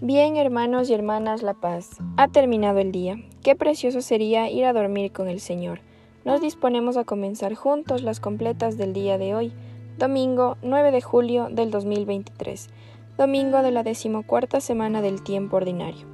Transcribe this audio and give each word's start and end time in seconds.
Bien, 0.00 0.36
hermanos 0.36 0.88
y 0.88 0.94
hermanas 0.94 1.42
La 1.42 1.54
Paz, 1.54 1.90
ha 2.16 2.28
terminado 2.28 2.78
el 2.78 2.92
día. 2.92 3.16
Qué 3.42 3.56
precioso 3.56 4.00
sería 4.00 4.48
ir 4.48 4.64
a 4.64 4.72
dormir 4.72 5.10
con 5.10 5.26
el 5.26 5.40
Señor. 5.40 5.80
Nos 6.24 6.40
disponemos 6.40 6.96
a 6.96 7.02
comenzar 7.02 7.56
juntos 7.56 8.04
las 8.04 8.20
completas 8.20 8.78
del 8.78 8.92
día 8.92 9.18
de 9.18 9.34
hoy, 9.34 9.52
domingo 9.98 10.56
9 10.62 10.92
de 10.92 11.02
julio 11.02 11.48
del 11.50 11.72
2023, 11.72 12.68
domingo 13.16 13.60
de 13.60 13.72
la 13.72 13.82
decimocuarta 13.82 14.60
semana 14.60 15.02
del 15.02 15.20
tiempo 15.24 15.56
ordinario. 15.56 16.06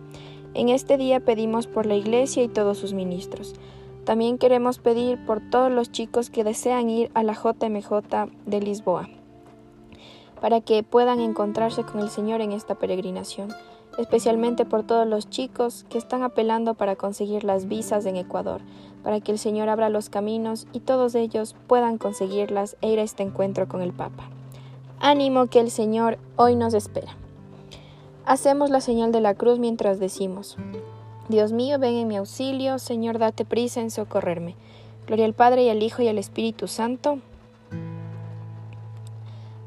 En 0.55 0.71
este 0.71 0.96
día 0.96 1.21
pedimos 1.21 1.66
por 1.66 1.85
la 1.85 1.95
Iglesia 1.95 2.43
y 2.43 2.48
todos 2.48 2.79
sus 2.79 2.95
ministros. 2.95 3.55
También 4.05 4.39
queremos 4.39 4.79
pedir 4.79 5.23
por 5.27 5.43
todos 5.51 5.71
los 5.71 5.93
chicos 5.93 6.30
que 6.30 6.43
desean 6.43 6.89
ir 6.89 7.11
a 7.12 7.23
la 7.23 7.35
JMJ 7.35 8.30
de 8.46 8.61
Lisboa, 8.62 9.11
para 10.45 10.61
que 10.61 10.83
puedan 10.83 11.21
encontrarse 11.21 11.84
con 11.84 12.03
el 12.03 12.11
Señor 12.11 12.43
en 12.43 12.52
esta 12.52 12.75
peregrinación 12.75 13.48
especialmente 13.97 14.66
por 14.66 14.83
todos 14.83 15.07
los 15.07 15.30
chicos 15.30 15.87
que 15.89 15.97
están 15.97 16.23
apelando 16.23 16.75
para 16.75 16.97
conseguir 16.97 17.45
las 17.45 17.66
visas 17.66 18.05
en 18.05 18.16
Ecuador, 18.16 18.61
para 19.02 19.21
que 19.21 19.33
el 19.33 19.38
Señor 19.38 19.71
abra 19.71 19.88
los 19.88 20.11
caminos 20.11 20.66
y 20.73 20.80
todos 20.80 21.15
ellos 21.15 21.55
puedan 21.66 21.97
conseguirlas 21.97 22.77
e 22.80 22.91
ir 22.91 22.99
a 22.99 23.02
este 23.02 23.23
encuentro 23.23 23.69
con 23.69 23.80
el 23.83 23.93
Papa. 23.93 24.29
Ánimo 25.01 25.47
que 25.47 25.61
el 25.61 25.71
Señor 25.71 26.19
hoy 26.37 26.57
nos 26.57 26.74
espera. 26.74 27.16
Hacemos 28.27 28.69
la 28.69 28.80
señal 28.80 29.13
de 29.13 29.21
la 29.21 29.35
cruz 29.35 29.59
mientras 29.59 29.99
decimos, 29.99 30.59
Dios 31.30 31.52
mío, 31.52 31.79
ven 31.79 31.95
en 31.95 32.09
mi 32.09 32.16
auxilio, 32.16 32.79
Señor, 32.79 33.19
date 33.19 33.47
prisa 33.47 33.80
en 33.80 33.91
socorrerme. 33.91 34.57
Gloria 35.07 35.24
al 35.24 35.33
Padre 35.33 35.65
y 35.65 35.71
al 35.71 35.83
Hijo 35.83 36.02
y 36.02 36.09
al 36.09 36.19
Espíritu 36.19 36.66
Santo. 36.66 37.19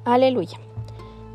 Aleluya. 0.05 0.59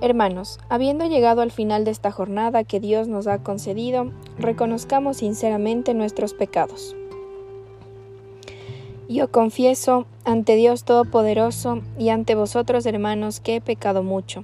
Hermanos, 0.03 0.59
habiendo 0.69 1.07
llegado 1.07 1.43
al 1.43 1.53
final 1.53 1.85
de 1.85 1.93
esta 1.93 2.11
jornada 2.11 2.65
que 2.65 2.81
Dios 2.81 3.07
nos 3.07 3.29
ha 3.29 3.39
concedido, 3.39 4.11
reconozcamos 4.37 5.19
sinceramente 5.19 5.95
nuestros 5.95 6.35
pecados. 6.35 6.97
Yo 9.09 9.31
confieso 9.31 10.07
ante 10.25 10.57
Dios 10.57 10.83
Todopoderoso 10.83 11.83
y 12.01 12.09
ante 12.09 12.35
vosotros, 12.35 12.85
hermanos, 12.85 13.39
que 13.39 13.55
he 13.55 13.61
pecado 13.61 14.03
mucho, 14.03 14.43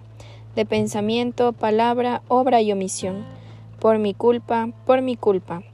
de 0.55 0.65
pensamiento, 0.65 1.53
palabra, 1.53 2.23
obra 2.29 2.63
y 2.63 2.71
omisión, 2.71 3.25
por 3.81 3.99
mi 3.99 4.15
culpa, 4.15 4.71
por 4.87 5.03
mi 5.03 5.17
culpa, 5.17 5.65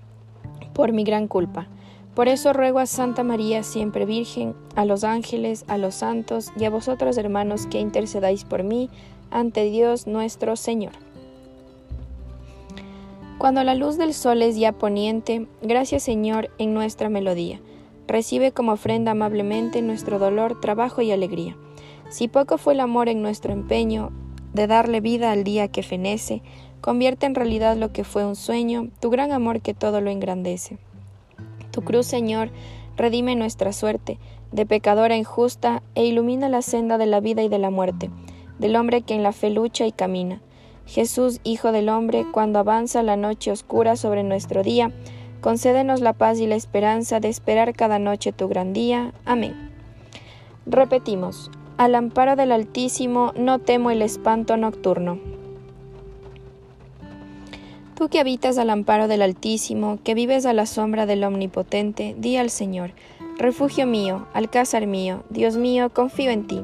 por 0.73 0.93
mi 0.93 1.05
gran 1.05 1.29
culpa. 1.29 1.69
Por 2.15 2.29
eso 2.29 2.53
ruego 2.53 2.79
a 2.79 2.87
Santa 2.87 3.25
María, 3.25 3.65
siempre 3.65 4.05
Virgen, 4.07 4.55
a 4.77 4.85
los 4.85 5.03
ángeles, 5.03 5.65
a 5.67 5.79
los 5.79 5.97
santos 5.97 6.53
y 6.57 6.65
a 6.65 6.71
vosotros, 6.71 7.19
hermanos, 7.19 7.67
que 7.67 7.81
intercedáis 7.81 8.45
por 8.45 8.63
mí 8.63 8.89
ante 9.31 9.65
Dios 9.65 10.07
nuestro 10.07 10.55
Señor. 10.55 10.93
Cuando 13.37 13.65
la 13.65 13.75
luz 13.75 13.99
del 13.99 14.15
sol 14.15 14.43
es 14.43 14.57
ya 14.57 14.73
poniente, 14.73 15.49
gracias 15.61 16.05
Señor 16.05 16.51
en 16.59 16.73
nuestra 16.73 17.09
melodía. 17.09 17.61
Recibe 18.07 18.53
como 18.53 18.73
ofrenda 18.73 19.11
amablemente 19.11 19.83
nuestro 19.83 20.21
dolor, 20.21 20.61
trabajo 20.61 21.03
y 21.03 21.11
alegría. 21.11 21.57
Si 22.11 22.29
poco 22.29 22.59
fue 22.59 22.75
el 22.75 22.81
amor 22.81 23.09
en 23.09 23.23
nuestro 23.23 23.53
empeño 23.53 24.13
de 24.53 24.69
darle 24.69 25.01
vida 25.01 25.33
al 25.33 25.43
día 25.43 25.67
que 25.67 25.83
fenece, 25.83 26.43
convierte 26.81 27.27
en 27.27 27.35
realidad 27.35 27.77
lo 27.77 27.93
que 27.93 28.05
fue 28.05 28.25
un 28.25 28.37
sueño, 28.37 28.89
tu 29.01 29.11
gran 29.11 29.33
amor 29.33 29.63
que 29.63 29.75
todo 29.75 30.01
lo 30.01 30.11
engrandece. 30.11 30.79
Tu 31.75 31.83
cruz, 31.83 32.07
Señor, 32.07 32.51
redime 32.97 33.35
nuestra 33.35 33.73
suerte, 33.73 34.19
de 34.53 34.65
pecadora 34.65 35.17
injusta, 35.17 35.83
e 35.97 36.07
ilumina 36.07 36.49
la 36.49 36.63
senda 36.63 36.99
de 36.99 37.07
la 37.07 37.19
vida 37.19 37.43
y 37.43 37.49
de 37.49 37.59
la 37.59 37.71
muerte 37.71 38.11
del 38.59 38.77
hombre 38.77 39.03
que 39.03 39.15
en 39.15 39.23
la 39.23 39.33
fe 39.33 39.51
lucha 39.51 39.87
y 39.87 39.93
camina. 39.93 40.41
Jesús, 40.87 41.41
Hijo 41.45 41.73
del 41.73 41.89
Hombre, 41.89 42.27
cuando 42.33 42.59
avanza 42.59 43.03
la 43.03 43.17
noche 43.17 43.51
oscura 43.51 43.97
sobre 43.97 44.23
nuestro 44.23 44.63
día, 44.63 44.93
concédenos 45.41 46.01
la 46.01 46.13
paz 46.13 46.39
y 46.41 46.47
la 46.47 46.55
esperanza 46.55 47.21
de 47.21 47.29
esperar 47.29 47.75
cada 47.75 47.99
noche 47.99 48.33
tu 48.33 48.49
gran 48.49 48.73
día. 48.73 49.13
Amén. 49.25 49.71
Repetimos, 50.67 51.51
al 51.77 51.95
amparo 51.95 52.37
del 52.37 52.53
Altísimo 52.53 53.33
no 53.37 53.59
temo 53.59 53.91
el 53.91 54.03
espanto 54.03 54.57
nocturno. 54.57 55.34
Tú 57.95 58.09
que 58.09 58.19
habitas 58.19 58.59
al 58.59 58.71
amparo 58.71 59.07
del 59.07 59.23
Altísimo, 59.23 60.01
que 60.03 60.15
vives 60.15 60.47
a 60.47 60.53
la 60.53 60.67
sombra 60.67 61.07
del 61.07 61.23
Omnipotente, 61.23 62.17
di 62.19 62.37
al 62.37 62.51
Señor, 62.51 62.91
refugio 63.39 63.87
mío, 63.87 64.27
alcázar 64.35 64.89
mío, 64.89 65.23
Dios 65.31 65.57
mío, 65.57 65.91
confío 65.91 66.33
en 66.33 66.49
ti. 66.49 66.63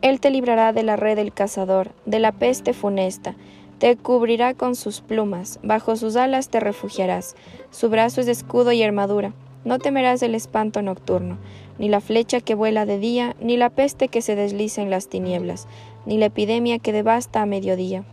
Él 0.00 0.18
te 0.18 0.30
librará 0.30 0.72
de 0.72 0.82
la 0.82 0.96
red 0.96 1.16
del 1.16 1.34
cazador, 1.34 1.92
de 2.06 2.20
la 2.20 2.32
peste 2.32 2.72
funesta, 2.72 3.36
te 3.78 3.94
cubrirá 3.96 4.54
con 4.54 4.74
sus 4.76 5.02
plumas, 5.02 5.60
bajo 5.62 5.94
sus 5.96 6.16
alas 6.16 6.48
te 6.48 6.58
refugiarás, 6.58 7.36
su 7.70 7.90
brazo 7.90 8.22
es 8.22 8.28
escudo 8.28 8.72
y 8.72 8.82
armadura. 8.82 9.34
No 9.66 9.78
temerás 9.78 10.22
el 10.22 10.34
espanto 10.34 10.80
nocturno, 10.80 11.36
ni 11.78 11.90
la 11.90 12.00
flecha 12.00 12.40
que 12.40 12.54
vuela 12.54 12.86
de 12.86 12.98
día, 12.98 13.36
ni 13.40 13.58
la 13.58 13.68
peste 13.68 14.08
que 14.08 14.22
se 14.22 14.36
desliza 14.36 14.80
en 14.80 14.88
las 14.88 15.08
tinieblas, 15.08 15.68
ni 16.06 16.16
la 16.16 16.26
epidemia 16.26 16.78
que 16.78 16.92
devasta 16.92 17.42
a 17.42 17.46
mediodía. 17.46 18.04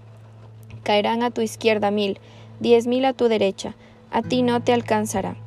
Caerán 0.84 1.24
a 1.24 1.32
tu 1.32 1.42
izquierda 1.42 1.92
mil, 1.92 2.20
diez 2.60 2.88
mil 2.88 3.06
a 3.06 3.14
tu 3.14 3.28
derecha, 3.28 3.76
a 4.12 4.22
ti 4.22 4.44
no 4.44 4.62
te 4.62 4.74
alcanzará. 4.74 5.38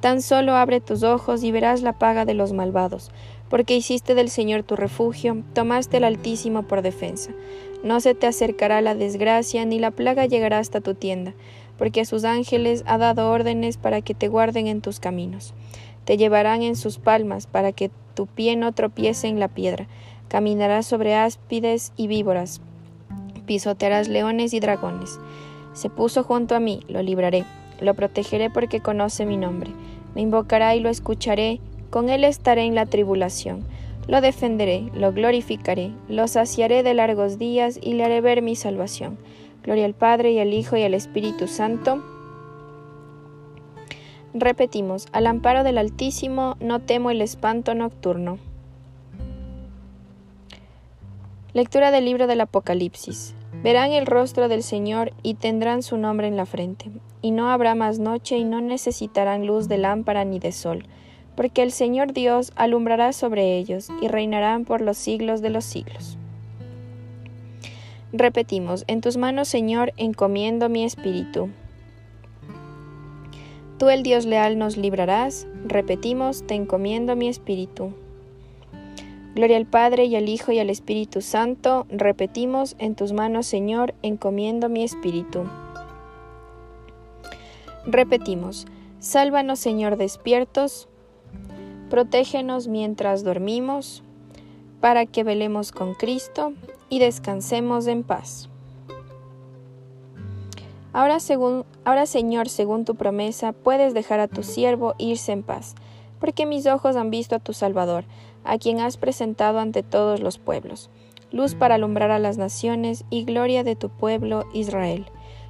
Tan 0.00 0.20
solo 0.20 0.56
abre 0.56 0.80
tus 0.80 1.04
ojos 1.04 1.44
y 1.44 1.52
verás 1.52 1.82
la 1.82 1.92
paga 1.92 2.24
de 2.24 2.34
los 2.34 2.52
malvados, 2.52 3.12
porque 3.48 3.76
hiciste 3.76 4.16
del 4.16 4.30
Señor 4.30 4.64
tu 4.64 4.74
refugio, 4.74 5.44
tomaste 5.54 5.98
el 5.98 6.04
Altísimo 6.04 6.64
por 6.64 6.82
defensa. 6.82 7.30
No 7.84 8.00
se 8.00 8.14
te 8.14 8.26
acercará 8.26 8.80
la 8.80 8.96
desgracia, 8.96 9.64
ni 9.64 9.78
la 9.78 9.92
plaga 9.92 10.26
llegará 10.26 10.58
hasta 10.58 10.80
tu 10.80 10.94
tienda, 10.94 11.34
porque 11.78 12.00
a 12.00 12.04
sus 12.04 12.24
ángeles 12.24 12.82
ha 12.86 12.98
dado 12.98 13.30
órdenes 13.30 13.76
para 13.76 14.00
que 14.00 14.14
te 14.14 14.26
guarden 14.26 14.66
en 14.66 14.80
tus 14.80 14.98
caminos. 14.98 15.54
Te 16.04 16.16
llevarán 16.16 16.62
en 16.62 16.74
sus 16.74 16.98
palmas, 16.98 17.46
para 17.46 17.70
que 17.70 17.90
tu 18.14 18.26
pie 18.26 18.56
no 18.56 18.72
tropiece 18.72 19.28
en 19.28 19.38
la 19.38 19.48
piedra. 19.48 19.86
Caminarás 20.28 20.86
sobre 20.86 21.14
áspides 21.14 21.92
y 21.96 22.08
víboras, 22.08 22.60
pisotearás 23.46 24.08
leones 24.08 24.54
y 24.54 24.60
dragones. 24.60 25.18
Se 25.72 25.90
puso 25.90 26.22
junto 26.24 26.54
a 26.54 26.60
mí, 26.60 26.80
lo 26.88 27.02
libraré, 27.02 27.44
lo 27.80 27.94
protegeré 27.94 28.50
porque 28.50 28.80
conoce 28.80 29.26
mi 29.26 29.36
nombre. 29.36 29.70
Me 30.14 30.20
invocará 30.20 30.74
y 30.74 30.80
lo 30.80 30.88
escucharé, 30.88 31.60
con 31.90 32.08
él 32.08 32.24
estaré 32.24 32.64
en 32.64 32.74
la 32.74 32.86
tribulación. 32.86 33.64
Lo 34.08 34.20
defenderé, 34.20 34.90
lo 34.94 35.12
glorificaré, 35.12 35.92
lo 36.08 36.26
saciaré 36.26 36.82
de 36.82 36.94
largos 36.94 37.38
días 37.38 37.78
y 37.80 37.94
le 37.94 38.04
haré 38.04 38.20
ver 38.20 38.42
mi 38.42 38.56
salvación. 38.56 39.18
Gloria 39.62 39.84
al 39.84 39.94
Padre 39.94 40.32
y 40.32 40.40
al 40.40 40.52
Hijo 40.52 40.76
y 40.76 40.82
al 40.82 40.94
Espíritu 40.94 41.46
Santo. 41.46 42.02
Repetimos, 44.34 45.06
al 45.12 45.26
amparo 45.26 45.62
del 45.62 45.78
Altísimo 45.78 46.56
no 46.58 46.80
temo 46.80 47.10
el 47.10 47.20
espanto 47.20 47.74
nocturno. 47.74 48.38
Lectura 51.54 51.90
del 51.90 52.04
libro 52.04 52.26
del 52.26 52.40
Apocalipsis. 52.40 53.34
Verán 53.62 53.92
el 53.92 54.06
rostro 54.06 54.48
del 54.48 54.62
Señor 54.62 55.12
y 55.22 55.34
tendrán 55.34 55.82
su 55.82 55.96
nombre 55.96 56.26
en 56.26 56.36
la 56.36 56.46
frente, 56.46 56.90
y 57.20 57.30
no 57.30 57.50
habrá 57.50 57.74
más 57.74 57.98
noche 57.98 58.38
y 58.38 58.44
no 58.44 58.60
necesitarán 58.60 59.46
luz 59.46 59.68
de 59.68 59.78
lámpara 59.78 60.24
ni 60.24 60.38
de 60.38 60.52
sol 60.52 60.86
porque 61.34 61.62
el 61.62 61.72
Señor 61.72 62.12
Dios 62.12 62.52
alumbrará 62.56 63.12
sobre 63.12 63.56
ellos 63.56 63.88
y 64.00 64.08
reinarán 64.08 64.64
por 64.64 64.80
los 64.80 64.96
siglos 64.96 65.40
de 65.40 65.50
los 65.50 65.64
siglos. 65.64 66.18
Repetimos, 68.12 68.84
en 68.88 69.00
tus 69.00 69.16
manos, 69.16 69.48
Señor, 69.48 69.92
encomiendo 69.96 70.68
mi 70.68 70.84
espíritu. 70.84 71.48
Tú, 73.78 73.88
el 73.88 74.02
Dios 74.02 74.26
leal, 74.26 74.58
nos 74.58 74.76
librarás. 74.76 75.46
Repetimos, 75.64 76.46
te 76.46 76.54
encomiendo 76.54 77.16
mi 77.16 77.28
espíritu. 77.28 77.94
Gloria 79.34 79.56
al 79.56 79.66
Padre 79.66 80.04
y 80.04 80.16
al 80.16 80.28
Hijo 80.28 80.52
y 80.52 80.58
al 80.58 80.70
Espíritu 80.70 81.20
Santo. 81.20 81.86
Repetimos, 81.88 82.76
en 82.78 82.94
tus 82.94 83.12
manos, 83.12 83.46
Señor, 83.46 83.94
encomiendo 84.02 84.68
mi 84.68 84.84
espíritu. 84.84 85.44
Repetimos, 87.86 88.66
sálvanos, 89.00 89.58
Señor, 89.58 89.96
despiertos 89.96 90.88
Protégenos 91.92 92.68
mientras 92.68 93.22
dormimos, 93.22 94.02
para 94.80 95.04
que 95.04 95.24
velemos 95.24 95.72
con 95.72 95.92
Cristo 95.92 96.54
y 96.88 97.00
descansemos 97.00 97.86
en 97.86 98.02
paz. 98.02 98.48
Ahora, 100.94 101.20
Señor, 102.06 102.48
según 102.48 102.86
tu 102.86 102.94
promesa, 102.94 103.52
puedes 103.52 103.92
dejar 103.92 104.20
a 104.20 104.28
tu 104.28 104.42
siervo 104.42 104.94
irse 104.96 105.32
en 105.32 105.42
paz, 105.42 105.74
porque 106.22 106.46
mis 106.46 106.68
ojos 106.68 106.94
han 106.94 107.10
visto 107.10 107.34
a 107.34 107.40
tu 107.40 107.52
Salvador, 107.52 108.04
a 108.44 108.56
quien 108.56 108.78
has 108.78 108.96
presentado 108.96 109.58
ante 109.58 109.82
todos 109.82 110.20
los 110.20 110.38
pueblos, 110.38 110.88
luz 111.32 111.56
para 111.56 111.74
alumbrar 111.74 112.12
a 112.12 112.20
las 112.20 112.38
naciones 112.38 113.04
y 113.10 113.24
gloria 113.24 113.64
de 113.64 113.74
tu 113.74 113.88
pueblo 113.88 114.44
Israel. 114.54 115.06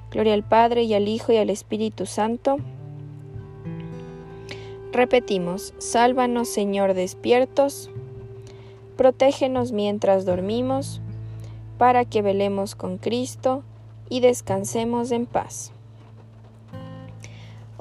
Gloria 0.09 0.33
al 0.33 0.41
Padre 0.41 0.81
y 0.81 0.95
al 0.95 1.07
Hijo 1.07 1.31
y 1.31 1.37
al 1.37 1.51
Espíritu 1.51 2.07
Santo, 2.07 2.57
Repetimos, 4.91 5.75
sálvanos 5.77 6.49
Señor 6.49 6.95
despiertos, 6.95 7.91
protégenos 8.97 9.73
mientras 9.73 10.25
dormimos, 10.25 11.01
para 11.77 12.03
que 12.03 12.23
velemos 12.23 12.73
con 12.73 12.97
Cristo 12.97 13.61
y 14.09 14.21
descansemos 14.21 15.11
en 15.11 15.27
paz. 15.27 15.71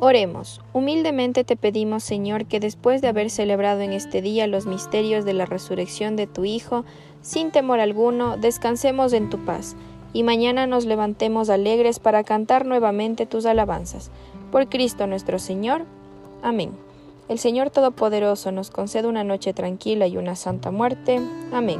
Oremos. 0.05 0.61
Humildemente 0.73 1.45
te 1.45 1.55
pedimos, 1.55 2.03
Señor, 2.03 2.47
que 2.47 2.59
después 2.59 3.01
de 3.01 3.07
haber 3.07 3.31
celebrado 3.31 3.83
en 3.83 3.93
este 3.93 4.21
día 4.21 4.49
los 4.49 4.67
misterios 4.67 5.25
de 5.25 5.33
la 5.33 5.47
resurrección 5.47 6.17
de 6.17 6.27
tu 6.27 6.45
Hijo, 6.45 6.85
sin 7.21 7.53
temor 7.53 7.79
alguno, 7.79 8.37
descansemos 8.37 9.13
en 9.13 9.31
tu 9.31 9.45
paz, 9.45 9.77
y 10.13 10.25
mañana 10.25 10.67
nos 10.67 10.87
levantemos 10.87 11.51
alegres 11.51 12.01
para 12.01 12.25
cantar 12.25 12.67
nuevamente 12.67 13.27
tus 13.27 13.47
alabanzas. 13.47 14.11
Por 14.51 14.69
Cristo 14.69 15.07
nuestro 15.07 15.39
Señor. 15.39 15.85
Amén. 16.43 16.73
El 17.29 17.39
Señor 17.39 17.71
Todopoderoso 17.71 18.51
nos 18.51 18.73
concede 18.73 19.07
una 19.07 19.23
noche 19.23 19.55
tranquila 19.55 20.09
y 20.09 20.17
una 20.17 20.35
santa 20.35 20.73
muerte. 20.73 21.21
Amén. 21.53 21.79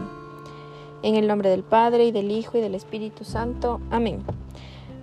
En 1.03 1.17
el 1.17 1.27
nombre 1.27 1.51
del 1.51 1.65
Padre, 1.65 2.05
y 2.05 2.13
del 2.13 2.31
Hijo, 2.31 2.57
y 2.57 2.61
del 2.61 2.77
Espíritu 2.77 3.25
Santo. 3.25 3.81
Amén. 3.91 4.23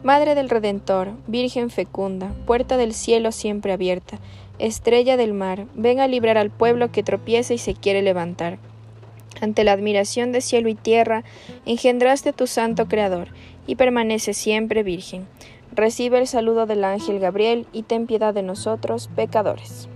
Madre 0.01 0.33
del 0.33 0.49
Redentor, 0.49 1.11
Virgen 1.27 1.69
fecunda, 1.69 2.33
puerta 2.45 2.77
del 2.77 2.93
cielo 2.93 3.33
siempre 3.33 3.73
abierta, 3.73 4.17
estrella 4.57 5.17
del 5.17 5.33
mar, 5.33 5.65
ven 5.75 5.99
a 5.99 6.07
librar 6.07 6.37
al 6.37 6.51
pueblo 6.51 6.89
que 6.89 7.03
tropieza 7.03 7.53
y 7.53 7.57
se 7.57 7.73
quiere 7.73 8.01
levantar. 8.01 8.59
Ante 9.41 9.65
la 9.65 9.73
admiración 9.73 10.31
de 10.31 10.39
cielo 10.39 10.69
y 10.69 10.75
tierra, 10.75 11.25
engendraste 11.65 12.29
a 12.29 12.33
tu 12.33 12.47
santo 12.47 12.87
Creador, 12.87 13.27
y 13.67 13.75
permanece 13.75 14.33
siempre 14.33 14.83
virgen. 14.83 15.27
Recibe 15.73 16.17
el 16.17 16.27
saludo 16.27 16.65
del 16.65 16.85
ángel 16.85 17.19
Gabriel, 17.19 17.67
y 17.73 17.83
ten 17.83 18.07
piedad 18.07 18.33
de 18.33 18.41
nosotros, 18.41 19.09
pecadores. 19.17 19.89